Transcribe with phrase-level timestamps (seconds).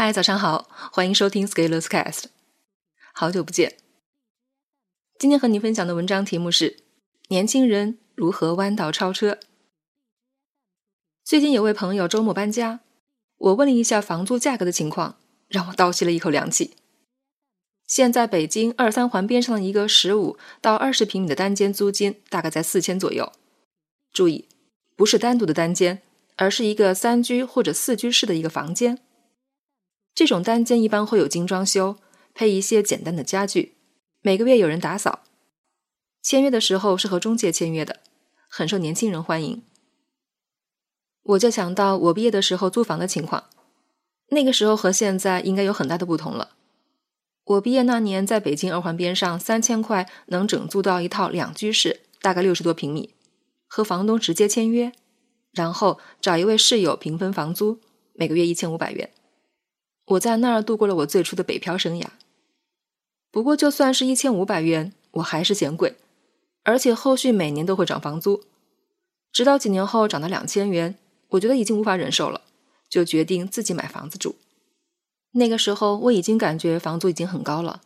[0.00, 2.26] 嗨，早上好，欢迎收听 Scalers Cast。
[3.12, 3.78] 好久不见，
[5.18, 6.76] 今天和你分享的文章题目是：
[7.30, 9.40] 年轻人如何弯道超车。
[11.24, 12.78] 最近有位朋友周末搬家，
[13.38, 16.76] 我问了一下房租价格的情况，让我倒吸了一口凉气。
[17.84, 23.32] 现在北京二三环边上的一个十五到二十平米的单间租金大概在四千左右。
[24.12, 24.48] 注意，
[24.94, 26.00] 不是单独的单间，
[26.36, 29.00] 而是一个三居或者四居室的一个房间。
[30.18, 31.94] 这种单间一般会有精装修，
[32.34, 33.76] 配一些简单的家具，
[34.20, 35.20] 每个月有人打扫。
[36.20, 38.00] 签约的时候是和中介签约的，
[38.48, 39.62] 很受年轻人欢迎。
[41.22, 43.44] 我就想到我毕业的时候租房的情况，
[44.30, 46.56] 那个时候和现在应该有很大的不同了。
[47.44, 53.14] 我毕业那年在北京二环边上，三千块能整租到一套两居室，大概六十多平米，
[53.68, 54.90] 和房东直接签约，
[55.52, 57.78] 然后找一位室友平分房租，
[58.14, 59.08] 每个月一千五百元。
[60.08, 62.06] 我在那儿度过了我最初的北漂生涯。
[63.30, 65.96] 不过，就算是一千五百元，我还是嫌贵，
[66.64, 68.42] 而且后续每年都会涨房租，
[69.30, 70.96] 直到几年后涨到两千元，
[71.28, 72.40] 我觉得已经无法忍受了，
[72.88, 74.36] 就决定自己买房子住。
[75.32, 77.82] 那个时候，我已经感觉房租已经很高了。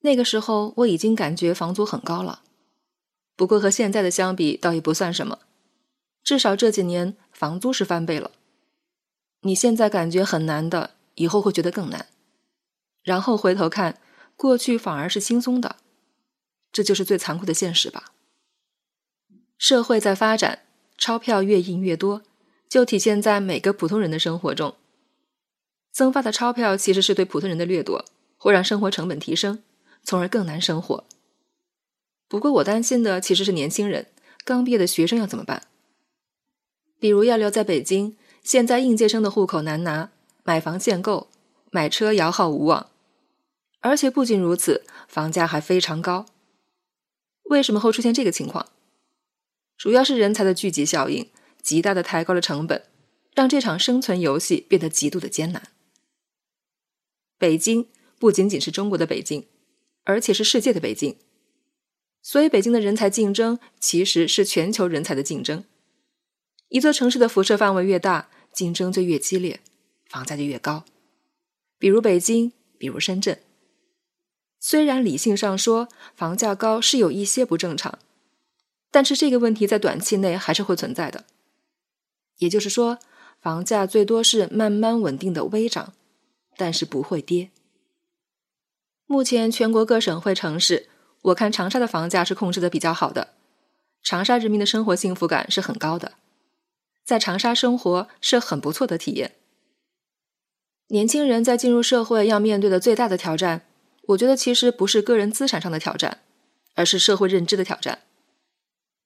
[0.00, 2.42] 那个时候，我已经感觉房租很高了，
[3.34, 5.38] 不过和现在的相比，倒也不算什么，
[6.22, 8.30] 至少这几年房租是翻倍了。
[9.42, 12.06] 你现在感觉很难的，以后会觉得更难。
[13.04, 14.00] 然后回头看，
[14.36, 15.76] 过去反而是轻松的，
[16.72, 18.12] 这就是最残酷的现实吧。
[19.56, 20.64] 社会在发展，
[20.96, 22.22] 钞票越印越多，
[22.68, 24.74] 就体现在每个普通人的生活中。
[25.92, 28.04] 增发的钞票其实是对普通人的掠夺，
[28.36, 29.62] 会让生活成本提升，
[30.02, 31.04] 从而更难生活。
[32.28, 34.08] 不过我担心的其实是年轻人，
[34.44, 35.68] 刚毕业的学生要怎么办？
[37.00, 38.16] 比如要留在北京。
[38.42, 40.10] 现在应届生的户口难拿，
[40.44, 41.28] 买房限购，
[41.70, 42.90] 买车摇号无望，
[43.80, 46.26] 而且不仅如此，房价还非常高。
[47.44, 48.68] 为什么会出现这个情况？
[49.76, 51.30] 主要是人才的聚集效应，
[51.62, 52.84] 极大的抬高了成本，
[53.34, 55.68] 让这场生存游戏变得极度的艰难。
[57.38, 57.86] 北京
[58.18, 59.46] 不仅仅是中国的北京，
[60.04, 61.16] 而且是世界的北京，
[62.20, 65.64] 所以北京的人才竞争其实是全球人才的竞争。
[66.68, 68.28] 一座城市的辐射范围越大。
[68.50, 69.60] 竞争就越激烈，
[70.08, 70.82] 房价就越高。
[71.78, 73.38] 比如北京，比如深圳。
[74.58, 78.00] 虽然理性上说房价高是有一些不正常，
[78.90, 81.24] 但是这个问题在短期内还是会存在的。
[82.38, 82.98] 也就是说，
[83.40, 85.92] 房价最多是慢慢稳定的微涨，
[86.56, 87.50] 但是不会跌。
[89.06, 90.88] 目前全国各省会城市，
[91.22, 93.34] 我看长沙的房价是控制的比较好的，
[94.02, 96.14] 长沙人民的生活幸福感是很高的。
[97.08, 99.36] 在长沙生活是很不错的体验。
[100.88, 103.62] 年轻人在进入社会要面对的最大的挑战，
[104.08, 106.18] 我觉得其实不是个人资产上的挑战，
[106.74, 108.00] 而是社会认知的挑战。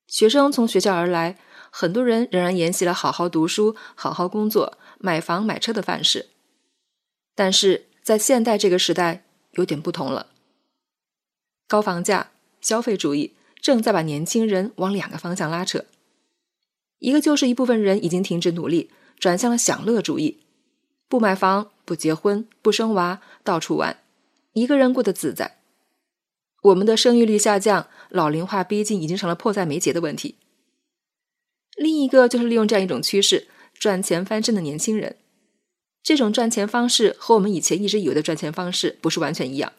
[0.08, 1.38] 学生从学校而来，
[1.70, 6.30] 很多人仍然沿袭了好好读书、好好工作、买房买车的范式，
[7.36, 10.26] 但是在现代这个时代有点不同了。
[11.68, 15.84] 高房价、消费主义正在把年轻人往两个方向拉扯。
[17.02, 20.38] 一个就是一部分人已经停止努力，转向了享乐主义，
[21.08, 23.98] 不买房、不结婚、不生娃，到处玩，
[24.52, 25.58] 一个人过得自在。
[26.62, 30.36] 我们的生育率下降，老龄化逼近，已经成了迫在眉睫的问题。
[31.74, 35.16] 另一个就是利用这样一种趋势赚钱翻身的年轻人，
[36.04, 39.72] 这种赚钱方式和我们以前一直以为的赚钱方式不是完全一样。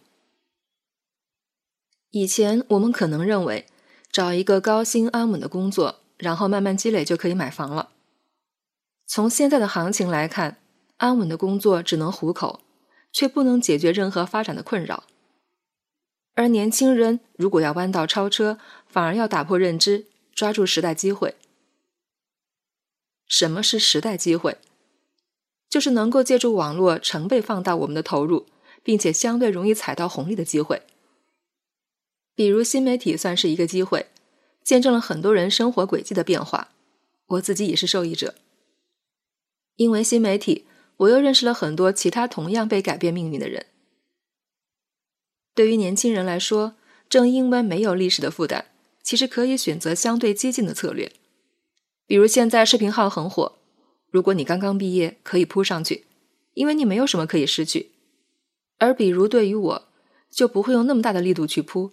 [2.11, 3.65] 以前我们可能认为，
[4.11, 6.01] 找一个高薪安稳的工作。
[6.23, 7.89] 然后慢慢积累就可以买房了。
[9.05, 10.57] 从现在的行情来看，
[10.97, 12.61] 安稳的工作只能糊口，
[13.11, 15.03] 却不能解决任何发展的困扰。
[16.35, 18.57] 而年轻人如果要弯道超车，
[18.87, 21.35] 反而要打破认知，抓住时代机会。
[23.27, 24.57] 什么是时代机会？
[25.69, 28.45] 就是能够借助网络成倍放大我们的投入，
[28.81, 30.83] 并且相对容易踩到红利的机会。
[32.33, 34.07] 比如新媒体算是一个机会。
[34.63, 36.69] 见证了很多人生活轨迹的变化，
[37.27, 38.35] 我自己也是受益者。
[39.75, 40.65] 因为新媒体，
[40.97, 43.65] 我又认识了很多其他同样被改变命运的人。
[45.55, 46.75] 对于年轻人来说，
[47.09, 48.65] 正因为没有历史的负担，
[49.03, 51.11] 其实可以选择相对激进的策略。
[52.05, 53.57] 比如现在视频号很火，
[54.09, 56.05] 如果你刚刚毕业，可以扑上去，
[56.53, 57.91] 因为你没有什么可以失去。
[58.77, 59.87] 而比如对于我，
[60.29, 61.91] 就不会用那么大的力度去扑。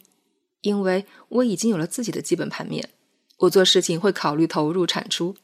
[0.62, 2.90] 因为我已经有了自己的基本盘面，
[3.38, 5.36] 我做事情会考虑投入产出。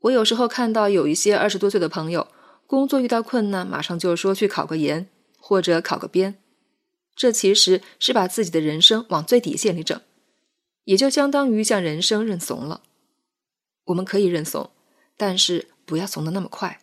[0.00, 2.28] 我有时候看到有一些二十多岁的朋友
[2.66, 5.08] 工作遇到困难，马上就说去考个研
[5.38, 6.38] 或者考个编，
[7.14, 10.00] 这其实是把自己的人生往最底线里整，
[10.84, 12.82] 也就相当于向人生认怂了。
[13.84, 14.70] 我们可以认怂，
[15.16, 16.80] 但是不要怂的那么快。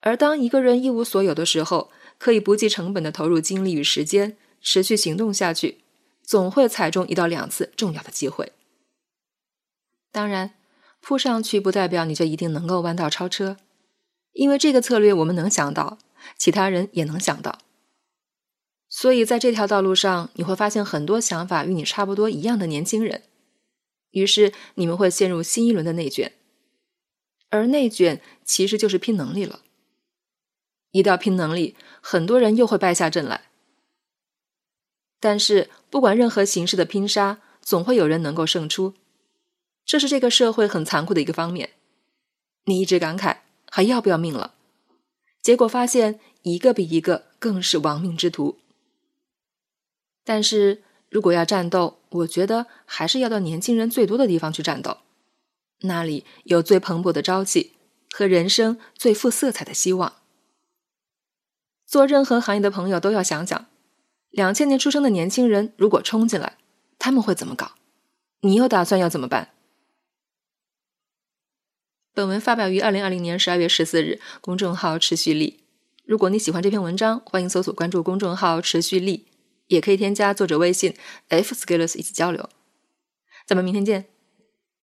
[0.00, 5.78] 而当一个人一无所有的时候，可以不计成本的投入精力与时间，持续行动下去，
[6.22, 8.52] 总会踩中一到两次重要的机会。
[10.10, 10.54] 当然，
[11.00, 13.58] 扑上去不代表你就一定能够弯道超车，
[14.32, 15.98] 因为这个策略我们能想到，
[16.36, 17.58] 其他人也能想到。
[18.88, 23.24] 所以在这条道路上，你会发现很多想法与你差不多一样的年轻人，
[24.10, 26.32] 于是你们会陷入新一轮的内卷，
[27.50, 29.60] 而内卷其实就是拼能力了。
[30.92, 33.42] 一到拼能力，很多人又会败下阵来。
[35.28, 38.94] 但是，不管任何形式的拼杀，总会有人能够胜出，
[39.84, 41.70] 这是这个社会很残酷的一个方面。
[42.66, 43.38] 你一直感慨
[43.68, 44.54] 还要不要命了，
[45.42, 48.60] 结果发现一个比一个更是亡命之徒。
[50.22, 54.98] 但是如果要战斗，我觉得还是要到年轻人最多的地方去战斗，
[55.80, 57.72] 那里有最蓬勃的朝气
[58.12, 60.18] 和人生最富色彩的希望。
[61.84, 63.66] 做任何行业的朋友都要想想，
[64.30, 66.58] 两千年出生的年轻人如果冲进来，
[66.98, 67.72] 他们会怎么搞？
[68.40, 69.50] 你又打算要怎么办？
[72.12, 75.60] 本文发表于二零二零年十二月十四日，公众号持续力。
[76.04, 79.26] 如果你喜欢这篇文章，欢迎搜索关注公众号持续力，
[79.66, 80.94] 也可以添加作者微信
[81.28, 82.48] f scalers 一起交流。
[83.46, 84.15] 咱们明天见。